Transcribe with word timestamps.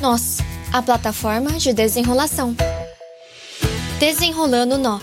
Nós, 0.00 0.38
a 0.74 0.82
plataforma 0.82 1.52
de 1.52 1.72
desenrolação. 1.72 2.54
Desenrolando 3.98 4.76
nó. 4.76 5.00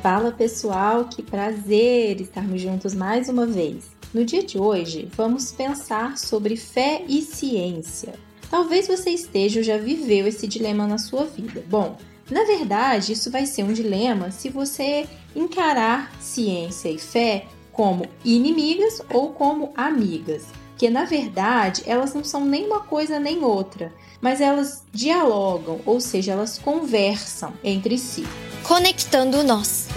Fala 0.00 0.30
pessoal, 0.30 1.06
que 1.06 1.20
prazer 1.20 2.20
estarmos 2.20 2.60
juntos 2.60 2.94
mais 2.94 3.28
uma 3.28 3.44
vez. 3.44 3.90
No 4.14 4.24
dia 4.24 4.44
de 4.44 4.56
hoje, 4.56 5.08
vamos 5.16 5.50
pensar 5.50 6.16
sobre 6.16 6.56
fé 6.56 7.02
e 7.08 7.22
ciência. 7.22 8.14
Talvez 8.48 8.86
você 8.86 9.10
esteja 9.10 9.60
ou 9.60 9.64
já 9.64 9.76
viveu 9.76 10.28
esse 10.28 10.46
dilema 10.46 10.86
na 10.86 10.98
sua 10.98 11.24
vida. 11.24 11.64
Bom, 11.68 11.96
na 12.30 12.44
verdade, 12.44 13.12
isso 13.12 13.32
vai 13.32 13.46
ser 13.46 13.64
um 13.64 13.72
dilema 13.72 14.30
se 14.30 14.48
você 14.48 15.08
encarar 15.34 16.12
ciência 16.20 16.88
e 16.88 16.98
fé 16.98 17.46
como 17.72 18.06
inimigas 18.24 19.02
ou 19.12 19.32
como 19.32 19.72
amigas 19.76 20.44
que 20.80 20.88
na 20.88 21.04
verdade 21.04 21.82
elas 21.84 22.14
não 22.14 22.24
são 22.24 22.42
nem 22.42 22.64
uma 22.64 22.80
coisa 22.80 23.20
nem 23.20 23.44
outra, 23.44 23.92
mas 24.18 24.40
elas 24.40 24.82
dialogam, 24.90 25.78
ou 25.84 26.00
seja, 26.00 26.32
elas 26.32 26.56
conversam 26.56 27.52
entre 27.62 27.98
si. 27.98 28.26
Conectando 28.62 29.44
nós. 29.44 29.88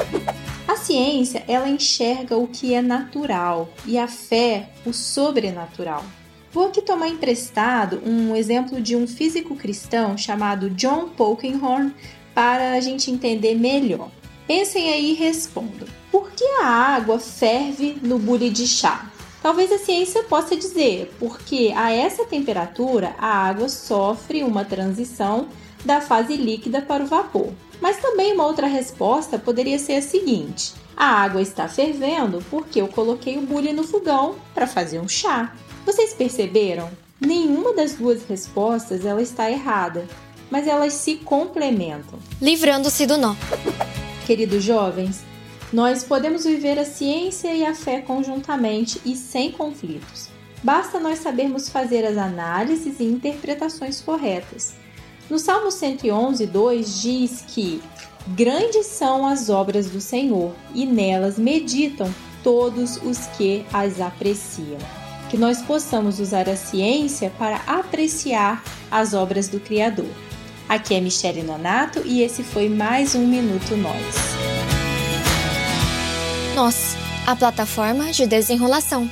A 0.67 0.75
ciência, 0.75 1.41
ela 1.48 1.70
enxerga 1.70 2.35
o 2.35 2.49
que 2.49 2.73
é 2.73 2.81
natural 2.81 3.70
e 3.85 3.98
a 3.98 4.09
fé 4.09 4.72
o 4.85 4.91
sobrenatural. 4.91 6.03
Vou 6.52 6.67
aqui 6.67 6.81
tomar 6.81 7.08
emprestado 7.08 8.02
um 8.05 8.36
exemplo 8.36 8.81
de 8.81 8.94
um 8.94 9.08
físico 9.08 9.55
cristão 9.55 10.17
chamado 10.17 10.70
John 10.70 11.08
Polkinghorne 11.08 11.95
para 12.36 12.73
a 12.73 12.81
gente 12.81 13.09
entender 13.09 13.55
melhor. 13.55 14.11
Pensem 14.45 14.91
aí 14.91 15.11
e 15.11 15.13
respondam. 15.13 15.88
Por 16.11 16.30
que 16.31 16.44
a 16.61 16.66
água 16.66 17.20
ferve 17.20 17.97
no 18.02 18.20
bule 18.20 18.50
de 18.50 18.67
chá? 18.67 19.12
Talvez 19.43 19.73
a 19.73 19.77
ciência 19.77 20.23
possa 20.23 20.55
dizer, 20.55 21.13
porque 21.20 21.73
a 21.75 21.91
essa 21.91 22.23
temperatura 22.23 23.13
a 23.20 23.27
água 23.27 23.67
sofre 23.67 24.41
uma 24.41 24.63
transição 24.63 25.49
da 25.83 25.99
fase 25.99 26.38
líquida 26.38 26.81
para 26.81 27.03
o 27.03 27.07
vapor. 27.07 27.52
Mas 27.81 27.97
também 27.97 28.31
uma 28.31 28.45
outra 28.45 28.67
resposta 28.67 29.38
poderia 29.38 29.77
ser 29.77 29.95
a 29.95 30.02
seguinte: 30.02 30.73
a 30.95 31.08
água 31.08 31.41
está 31.41 31.67
fervendo 31.67 32.41
porque 32.50 32.80
eu 32.80 32.88
coloquei 32.88 33.38
o 33.38 33.41
bule 33.41 33.73
no 33.73 33.83
fogão 33.83 34.35
para 34.55 34.66
fazer 34.66 35.02
um 35.02 35.09
chá. 35.09 35.53
Vocês 35.85 36.13
perceberam? 36.13 36.89
Nenhuma 37.19 37.73
das 37.73 37.95
duas 37.95 38.23
respostas 38.23 39.05
ela 39.05 39.22
está 39.22 39.52
errada, 39.52 40.07
mas 40.50 40.67
elas 40.67 40.94
se 40.94 41.16
complementam. 41.16 42.17
Livrando-se 42.41 43.05
do 43.05 43.17
nó. 43.17 43.35
Queridos 44.25 44.63
jovens, 44.63 45.22
nós 45.73 46.03
podemos 46.03 46.45
viver 46.45 46.77
a 46.77 46.85
ciência 46.85 47.52
e 47.52 47.66
a 47.66 47.73
fé 47.73 47.99
conjuntamente 47.99 49.02
e 49.03 49.16
sem 49.16 49.52
conflitos. 49.52 50.29
Basta 50.63 50.99
nós 50.99 51.19
sabermos 51.19 51.67
fazer 51.67 52.05
as 52.05 52.16
análises 52.16 52.99
e 52.99 53.03
interpretações 53.03 53.99
corretas. 53.99 54.75
No 55.27 55.39
Salmo 55.39 55.71
111, 55.71 56.45
2 56.45 57.01
diz 57.01 57.44
que 57.47 57.81
grandes 58.27 58.85
são 58.85 59.25
as 59.25 59.49
obras 59.49 59.89
do 59.89 59.99
Senhor 59.99 60.53
e 60.75 60.85
nelas 60.85 61.39
meditam 61.39 62.13
todos 62.44 62.97
os 62.97 63.25
que 63.35 63.66
as 63.73 63.99
apreciam. 63.99 64.77
Que 65.29 65.38
nós 65.38 65.63
possamos 65.63 66.19
usar 66.19 66.47
a 66.47 66.55
ciência 66.55 67.31
para 67.31 67.57
apreciar 67.66 68.63
as 68.91 69.16
obras 69.16 69.47
do 69.47 69.59
Criador. 69.59 70.09
Aqui 70.69 70.94
é 70.94 71.01
Michele 71.01 71.41
Nonato 71.41 72.03
e 72.05 72.21
esse 72.21 72.44
foi 72.44 72.69
mais 72.69 73.16
um 73.16 73.25
Minuto 73.25 73.75
Nós. 73.75 74.53
Nós, 76.56 76.96
a 77.26 77.36
plataforma 77.36 78.12
de 78.12 78.28
desenrolação. 78.28 79.09